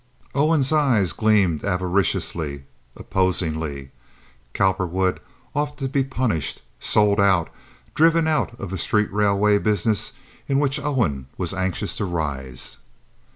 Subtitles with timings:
[0.33, 2.63] Owen's eyes gleamed avariciously,
[2.95, 3.91] opposingly.
[4.51, 5.19] Cowperwood
[5.53, 7.51] ought to be punished, sold out,
[7.93, 10.11] driven out of the street railway business
[10.47, 12.77] in which Owen was anxious to rise.